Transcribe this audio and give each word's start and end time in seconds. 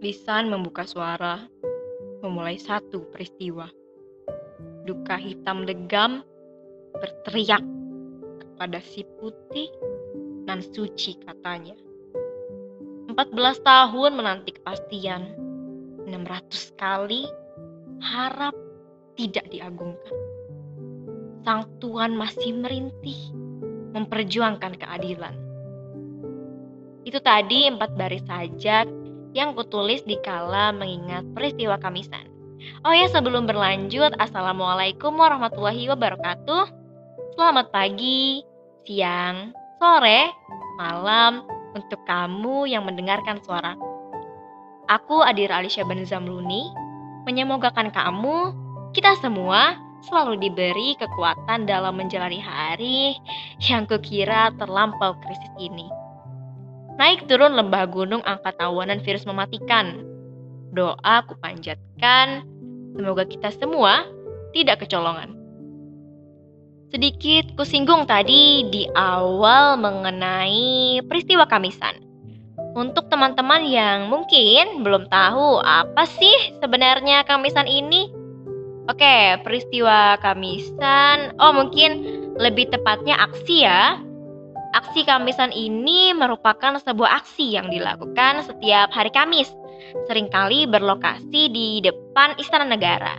Lisan 0.00 0.48
membuka 0.48 0.88
suara, 0.88 1.44
memulai 2.24 2.56
satu 2.56 3.04
peristiwa. 3.12 3.68
Duka 4.88 5.20
hitam 5.20 5.68
legam 5.68 6.24
berteriak 6.96 7.60
kepada 8.40 8.80
si 8.80 9.04
putih 9.20 9.68
dan 10.48 10.64
suci 10.64 11.20
katanya. 11.20 11.76
14 13.12 13.60
tahun 13.60 14.16
menanti 14.16 14.56
kepastian, 14.56 15.36
600 16.08 16.80
kali 16.80 17.28
harap 18.00 18.56
tidak 19.20 19.52
diagungkan. 19.52 20.16
Sang 21.44 21.68
Tuhan 21.76 22.16
masih 22.16 22.56
merintih 22.56 23.36
memperjuangkan 23.92 24.80
keadilan. 24.80 25.36
Itu 27.04 27.20
tadi 27.20 27.68
empat 27.68 27.92
baris 28.00 28.24
sajak 28.24 28.99
yang 29.30 29.54
kutulis 29.54 30.02
di 30.02 30.18
kala 30.22 30.74
mengingat 30.74 31.22
peristiwa 31.34 31.78
Kamisan. 31.78 32.26
Oh 32.84 32.92
ya 32.92 33.08
sebelum 33.08 33.48
berlanjut, 33.48 34.16
Assalamualaikum 34.20 35.16
warahmatullahi 35.16 35.88
wabarakatuh. 35.88 36.64
Selamat 37.38 37.72
pagi, 37.72 38.44
siang, 38.84 39.54
sore, 39.80 40.28
malam 40.76 41.46
untuk 41.72 42.02
kamu 42.04 42.68
yang 42.68 42.84
mendengarkan 42.84 43.40
suara. 43.40 43.78
Aku 44.90 45.22
Adira 45.22 45.62
Alisha 45.62 45.86
Zamluni, 45.86 46.66
menyemogakan 47.24 47.94
kamu, 47.94 48.52
kita 48.90 49.14
semua 49.22 49.78
selalu 50.02 50.40
diberi 50.40 50.98
kekuatan 50.98 51.68
dalam 51.68 51.94
menjalani 51.96 52.40
hari 52.42 53.14
yang 53.62 53.86
kukira 53.86 54.50
terlampau 54.58 55.14
krisis 55.22 55.52
ini. 55.60 55.86
Naik 57.00 57.24
turun 57.32 57.56
lembah 57.56 57.88
gunung 57.88 58.20
angkat 58.28 58.60
awanan 58.60 59.00
virus 59.00 59.24
mematikan. 59.24 60.04
Doa 60.76 61.24
ku 61.24 61.32
panjatkan, 61.40 62.44
semoga 62.92 63.24
kita 63.24 63.48
semua 63.56 64.04
tidak 64.52 64.84
kecolongan. 64.84 65.32
Sedikit 66.92 67.56
kusinggung 67.56 68.04
tadi 68.04 68.68
di 68.68 68.84
awal 68.92 69.80
mengenai 69.80 71.00
peristiwa 71.08 71.48
Kamisan. 71.48 72.04
Untuk 72.76 73.08
teman-teman 73.08 73.64
yang 73.64 74.12
mungkin 74.12 74.84
belum 74.84 75.08
tahu 75.08 75.64
apa 75.64 76.04
sih 76.04 76.60
sebenarnya 76.60 77.24
Kamisan 77.24 77.64
ini, 77.64 78.12
Oke, 78.92 79.40
peristiwa 79.40 80.20
Kamisan. 80.20 81.32
Oh, 81.40 81.56
mungkin 81.56 82.04
lebih 82.36 82.68
tepatnya 82.68 83.16
aksi 83.24 83.64
ya. 83.64 84.09
Aksi 84.70 85.02
Kamisan 85.02 85.50
ini 85.50 86.14
merupakan 86.14 86.78
sebuah 86.78 87.18
aksi 87.18 87.58
yang 87.58 87.74
dilakukan 87.74 88.46
setiap 88.46 88.94
hari 88.94 89.10
Kamis, 89.10 89.50
sering 90.06 90.30
kali 90.30 90.62
berlokasi 90.62 91.50
di 91.50 91.82
depan 91.82 92.38
Istana 92.38 92.70
Negara. 92.70 93.18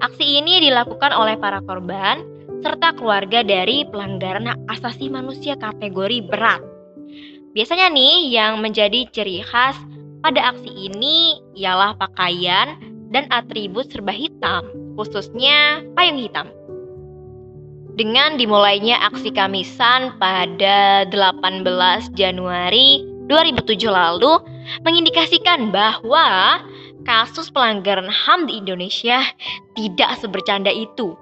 Aksi 0.00 0.40
ini 0.40 0.64
dilakukan 0.64 1.12
oleh 1.12 1.36
para 1.36 1.60
korban 1.60 2.24
serta 2.64 2.96
keluarga 2.96 3.44
dari 3.44 3.84
pelanggaran 3.84 4.48
hak 4.48 4.80
asasi 4.80 5.12
manusia 5.12 5.60
kategori 5.60 6.24
berat. 6.24 6.64
Biasanya 7.52 7.92
nih 7.92 8.32
yang 8.32 8.64
menjadi 8.64 9.04
ciri 9.12 9.44
khas 9.44 9.76
pada 10.24 10.56
aksi 10.56 10.72
ini 10.72 11.36
ialah 11.52 12.00
pakaian 12.00 12.80
dan 13.12 13.28
atribut 13.28 13.92
serba 13.92 14.16
hitam, 14.16 14.64
khususnya 14.96 15.84
payung 15.92 16.16
hitam. 16.16 16.48
Dengan 17.98 18.38
dimulainya 18.38 19.10
aksi 19.10 19.34
Kamisan 19.34 20.22
pada 20.22 21.02
18 21.10 21.66
Januari 22.14 23.02
2007 23.26 23.90
lalu 23.90 24.38
mengindikasikan 24.86 25.74
bahwa 25.74 26.62
kasus 27.02 27.50
pelanggaran 27.50 28.06
HAM 28.06 28.46
di 28.46 28.62
Indonesia 28.62 29.26
tidak 29.74 30.14
sebercanda 30.22 30.70
itu. 30.70 31.18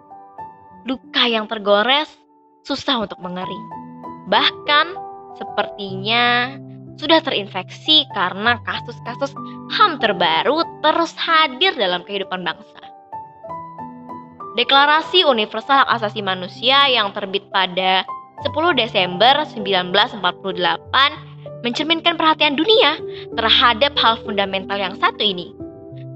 Luka 0.85 1.25
yang 1.25 1.49
tergores 1.49 2.13
susah 2.69 3.09
untuk 3.09 3.25
mengering. 3.25 3.65
Bahkan 4.29 4.87
sepertinya 5.41 6.61
sudah 7.01 7.25
terinfeksi 7.25 8.05
karena 8.13 8.61
kasus-kasus 8.69 9.33
HAM 9.73 9.97
terbaru 9.97 10.61
terus 10.85 11.17
hadir 11.17 11.73
dalam 11.73 12.05
kehidupan 12.05 12.45
bangsa. 12.45 12.86
Deklarasi 14.57 15.21
Universal 15.29 15.85
Hak 15.85 16.01
Asasi 16.01 16.25
Manusia 16.25 16.89
yang 16.89 17.13
terbit 17.13 17.45
pada 17.53 18.09
10 18.41 18.57
Desember 18.81 19.45
1948 19.53 20.17
mencerminkan 21.61 22.17
perhatian 22.17 22.57
dunia 22.57 22.97
terhadap 23.37 23.93
hal 24.01 24.17
fundamental 24.25 24.81
yang 24.81 24.97
satu 24.97 25.21
ini. 25.21 25.53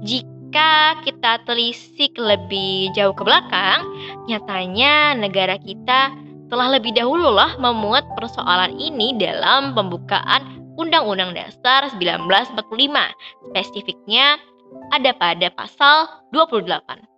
Jika 0.01 0.97
kita 1.05 1.45
telisik 1.45 2.17
lebih 2.17 2.89
jauh 2.97 3.13
ke 3.13 3.21
belakang, 3.21 3.85
nyatanya 4.25 5.13
negara 5.13 5.61
kita 5.61 6.09
telah 6.49 6.81
lebih 6.81 6.97
dahulu 6.97 7.29
lah 7.29 7.53
memuat 7.61 8.09
persoalan 8.17 8.73
ini 8.73 9.21
dalam 9.21 9.77
pembukaan 9.77 10.65
Undang-Undang 10.81 11.37
Dasar 11.37 11.93
1945. 11.93 12.57
Spesifiknya 13.53 14.41
ada 14.89 15.13
pada 15.13 15.53
pasal 15.53 16.09
28. 16.33 17.11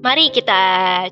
Mari 0.00 0.32
kita 0.32 0.60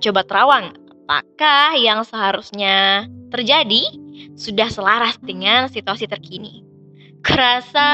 coba 0.01 0.25
terawang 0.25 0.73
apakah 1.05 1.77
yang 1.77 2.01
seharusnya 2.09 3.05
terjadi 3.29 3.85
sudah 4.33 4.73
selaras 4.73 5.21
dengan 5.21 5.69
situasi 5.69 6.09
terkini. 6.09 6.65
Kerasa 7.21 7.89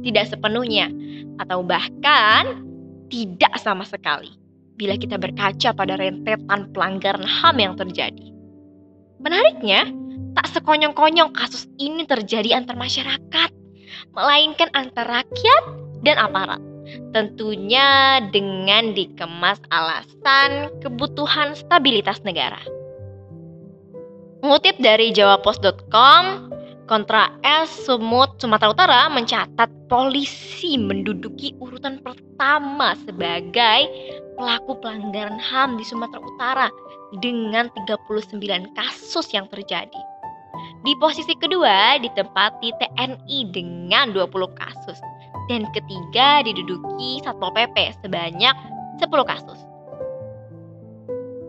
tidak 0.00 0.32
sepenuhnya 0.32 0.88
atau 1.36 1.60
bahkan 1.60 2.64
tidak 3.12 3.60
sama 3.60 3.84
sekali 3.84 4.32
bila 4.80 4.96
kita 4.96 5.20
berkaca 5.20 5.76
pada 5.76 6.00
rentetan 6.00 6.72
pelanggaran 6.72 7.28
HAM 7.28 7.56
yang 7.60 7.74
terjadi. 7.76 8.32
Menariknya, 9.20 9.84
tak 10.32 10.48
sekonyong-konyong 10.54 11.34
kasus 11.36 11.68
ini 11.76 12.08
terjadi 12.08 12.56
antar 12.56 12.78
masyarakat, 12.78 13.50
melainkan 14.16 14.72
antar 14.72 15.04
rakyat 15.04 15.62
dan 16.06 16.16
aparat. 16.16 16.62
Tentunya 17.14 18.20
dengan 18.30 18.92
dikemas 18.92 19.58
alasan 19.72 20.68
kebutuhan 20.84 21.56
stabilitas 21.56 22.20
negara. 22.22 22.60
Mengutip 24.44 24.78
dari 24.78 25.10
jawapos.com, 25.10 26.52
Kontra 26.88 27.28
S 27.44 27.84
Sumut 27.84 28.40
Sumatera 28.40 28.72
Utara 28.72 29.00
mencatat 29.12 29.68
polisi 29.92 30.80
menduduki 30.80 31.52
urutan 31.60 32.00
pertama 32.00 32.96
sebagai 33.04 33.80
pelaku 34.40 34.78
pelanggaran 34.80 35.36
HAM 35.36 35.76
di 35.76 35.84
Sumatera 35.84 36.22
Utara 36.22 36.68
dengan 37.20 37.68
39 37.84 38.40
kasus 38.72 39.26
yang 39.36 39.50
terjadi. 39.52 40.00
Di 40.86 40.96
posisi 40.96 41.36
kedua 41.36 42.00
ditempati 42.00 42.72
TNI 42.78 43.38
dengan 43.52 44.14
20 44.14 44.32
kasus 44.56 44.98
dan 45.48 45.64
ketiga 45.72 46.44
diduduki 46.44 47.24
Satpol 47.24 47.50
PP 47.56 47.96
sebanyak 48.04 48.54
10 49.00 49.08
kasus. 49.24 49.60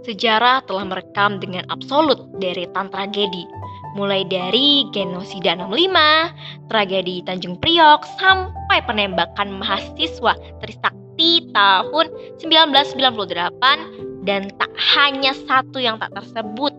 Sejarah 0.08 0.64
telah 0.66 0.88
merekam 0.88 1.38
dengan 1.38 1.68
absolut 1.70 2.18
deretan 2.40 2.88
tragedi, 2.90 3.46
mulai 3.94 4.24
dari 4.26 4.88
genosida 4.96 5.60
65, 5.60 6.72
tragedi 6.72 7.22
Tanjung 7.28 7.60
Priok, 7.60 8.08
sampai 8.18 8.80
penembakan 8.88 9.60
mahasiswa 9.60 10.34
Trisakti 10.64 11.52
tahun 11.52 12.06
1998 12.42 14.24
dan 14.24 14.50
tak 14.56 14.72
hanya 14.98 15.36
satu 15.46 15.78
yang 15.78 16.00
tak 16.00 16.16
tersebut. 16.16 16.74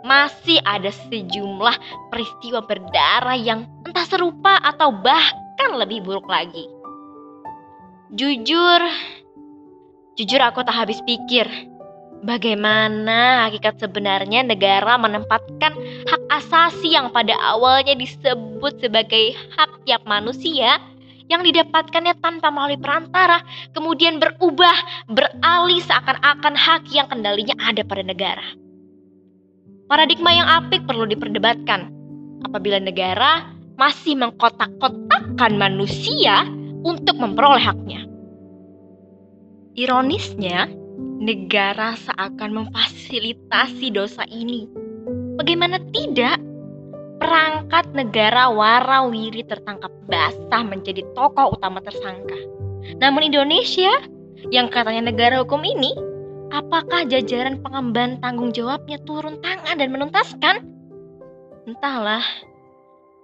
Masih 0.00 0.58
ada 0.66 0.90
sejumlah 0.90 1.76
peristiwa 2.10 2.64
berdarah 2.66 3.36
yang 3.36 3.68
entah 3.86 4.04
serupa 4.08 4.58
atau 4.64 4.90
bahkan 4.90 5.39
bahkan 5.60 5.76
lebih 5.76 6.00
buruk 6.00 6.24
lagi. 6.24 6.64
Jujur, 8.16 8.80
jujur 10.16 10.40
aku 10.40 10.64
tak 10.64 10.72
habis 10.72 11.04
pikir 11.04 11.44
bagaimana 12.24 13.44
hakikat 13.44 13.76
sebenarnya 13.76 14.40
negara 14.40 14.96
menempatkan 14.96 15.76
hak 16.08 16.22
asasi 16.32 16.96
yang 16.96 17.12
pada 17.12 17.36
awalnya 17.44 17.92
disebut 17.92 18.80
sebagai 18.80 19.36
hak 19.52 19.84
tiap 19.84 20.00
manusia 20.08 20.80
yang 21.28 21.44
didapatkannya 21.44 22.16
tanpa 22.24 22.48
melalui 22.48 22.80
perantara, 22.80 23.44
kemudian 23.76 24.16
berubah, 24.16 24.74
beralih 25.12 25.84
seakan-akan 25.84 26.56
hak 26.56 26.88
yang 26.88 27.04
kendalinya 27.04 27.52
ada 27.60 27.84
pada 27.84 28.00
negara. 28.00 28.42
Paradigma 29.92 30.32
yang 30.32 30.48
apik 30.48 30.88
perlu 30.88 31.04
diperdebatkan. 31.04 31.92
Apabila 32.48 32.80
negara 32.80 33.60
masih 33.76 34.18
mengkotak-kotakkan 35.40 35.56
manusia 35.56 36.44
untuk 36.84 37.16
memperoleh 37.16 37.64
haknya. 37.64 38.04
Ironisnya, 39.72 40.68
negara 41.20 41.96
seakan 41.96 42.50
memfasilitasi 42.68 43.88
dosa 43.88 44.28
ini. 44.28 44.68
Bagaimana 45.40 45.80
tidak? 45.96 46.36
Perangkat 47.20 47.92
negara 47.92 48.48
warawiri 48.52 49.44
tertangkap 49.44 49.92
basah 50.08 50.64
menjadi 50.64 51.04
tokoh 51.16 51.56
utama 51.56 51.80
tersangka. 51.84 52.36
Namun 53.00 53.28
Indonesia 53.32 53.92
yang 54.48 54.72
katanya 54.72 55.12
negara 55.12 55.40
hukum 55.44 55.60
ini, 55.60 55.92
apakah 56.52 57.04
jajaran 57.08 57.60
pengemban 57.60 58.20
tanggung 58.24 58.52
jawabnya 58.56 58.96
turun 59.04 59.36
tangan 59.44 59.76
dan 59.76 59.88
menuntaskan? 59.92 60.56
Entahlah. 61.68 62.24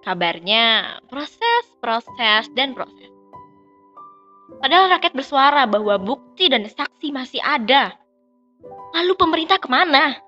Kabarnya 0.05 0.97
proses, 1.11 1.76
proses, 1.87 2.51
dan 2.59 2.75
proses. 2.75 3.15
Padahal 4.59 4.91
rakyat 4.99 5.15
bersuara 5.15 5.63
bahwa 5.71 5.95
bukti 6.03 6.51
dan 6.51 6.67
saksi 6.67 7.15
masih 7.15 7.39
ada. 7.47 7.95
Lalu 8.99 9.15
pemerintah 9.15 9.63
ke 9.63 9.71
mana? 9.71 10.19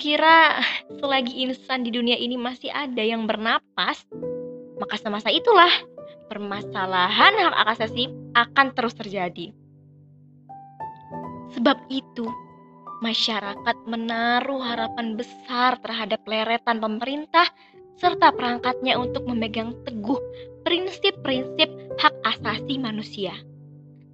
Kira 0.00 0.64
selagi 0.96 1.44
insan 1.44 1.84
di 1.84 1.92
dunia 1.92 2.16
ini 2.16 2.40
masih 2.40 2.72
ada 2.72 3.04
yang 3.04 3.28
bernapas, 3.28 4.08
maka 4.80 4.96
semasa 4.96 5.28
itulah 5.28 5.68
permasalahan 6.32 7.36
hak 7.36 7.76
asasi 7.76 8.08
akan 8.32 8.72
terus 8.72 8.96
terjadi. 8.96 9.52
Sebab 11.52 11.76
itu, 11.92 12.24
masyarakat 13.04 13.76
menaruh 13.84 14.64
harapan 14.64 15.20
besar 15.20 15.76
terhadap 15.84 16.24
leretan 16.24 16.80
pemerintah 16.80 17.44
serta 18.00 18.32
perangkatnya 18.32 18.96
untuk 18.96 19.26
memegang 19.28 19.76
teguh 19.84 20.18
prinsip-prinsip 20.62 21.68
hak 21.98 22.14
asasi 22.24 22.78
manusia. 22.78 23.34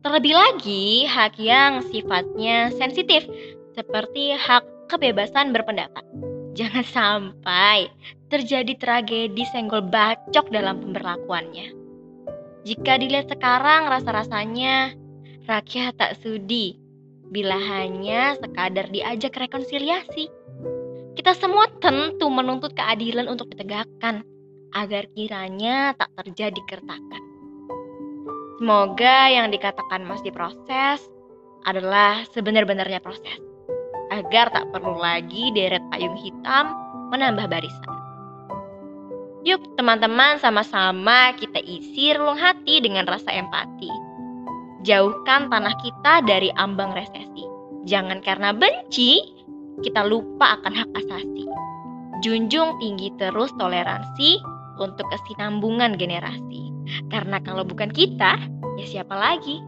Terlebih 0.02 0.34
lagi, 0.34 1.04
hak 1.04 1.36
yang 1.42 1.82
sifatnya 1.90 2.70
sensitif, 2.74 3.26
seperti 3.74 4.34
hak 4.34 4.64
kebebasan 4.88 5.52
berpendapat. 5.52 6.06
Jangan 6.54 6.86
sampai 6.96 7.90
terjadi 8.32 8.72
tragedi 8.78 9.44
senggol 9.50 9.84
bacok 9.86 10.48
dalam 10.48 10.80
pemberlakuannya. 10.80 11.74
Jika 12.66 13.00
dilihat 13.00 13.32
sekarang, 13.32 13.88
rasa-rasanya 13.88 14.92
rakyat 15.48 15.96
tak 15.96 16.20
sudi 16.20 16.76
bila 17.28 17.56
hanya 17.56 18.36
sekadar 18.36 18.88
diajak 18.92 19.36
rekonsiliasi. 19.36 20.37
Kita 21.18 21.34
semua 21.34 21.66
tentu 21.82 22.30
menuntut 22.30 22.78
keadilan 22.78 23.26
untuk 23.26 23.50
ditegakkan 23.50 24.22
agar 24.70 25.02
kiranya 25.18 25.90
tak 25.98 26.14
terjadi 26.14 26.62
keretakan. 26.70 27.22
Semoga 28.62 29.26
yang 29.26 29.50
dikatakan 29.50 30.06
masih 30.06 30.30
proses 30.30 31.02
adalah 31.66 32.22
sebenar-benarnya 32.30 33.02
proses, 33.02 33.42
agar 34.14 34.54
tak 34.54 34.70
perlu 34.70 34.94
lagi 34.94 35.50
deret 35.58 35.82
payung 35.90 36.14
hitam 36.22 36.70
menambah 37.10 37.50
barisan. 37.50 37.98
Yuk 39.42 39.74
teman-teman 39.74 40.38
sama-sama 40.38 41.34
kita 41.34 41.58
isi 41.66 42.14
relung 42.14 42.38
hati 42.38 42.78
dengan 42.78 43.10
rasa 43.10 43.34
empati. 43.34 43.90
Jauhkan 44.86 45.50
tanah 45.50 45.74
kita 45.82 46.22
dari 46.22 46.54
ambang 46.54 46.94
resesi. 46.94 47.42
Jangan 47.90 48.22
karena 48.22 48.54
benci, 48.54 49.37
kita 49.82 50.06
lupa 50.06 50.58
akan 50.60 50.72
hak 50.74 50.90
asasi. 51.04 51.44
Junjung 52.24 52.78
tinggi 52.82 53.14
terus 53.14 53.54
toleransi 53.56 54.42
untuk 54.82 55.06
kesinambungan 55.10 55.94
generasi. 55.94 56.70
Karena 57.12 57.38
kalau 57.44 57.62
bukan 57.62 57.92
kita, 57.92 58.40
ya 58.80 58.86
siapa 58.86 59.14
lagi? 59.14 59.62